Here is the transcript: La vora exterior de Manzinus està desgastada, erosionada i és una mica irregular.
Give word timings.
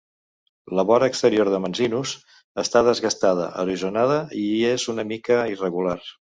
La 0.77 0.85
vora 0.91 1.09
exterior 1.11 1.51
de 1.55 1.59
Manzinus 1.65 2.15
està 2.65 2.83
desgastada, 2.89 3.47
erosionada 3.67 4.19
i 4.43 4.49
és 4.75 4.91
una 4.97 5.09
mica 5.15 5.41
irregular. 5.57 5.99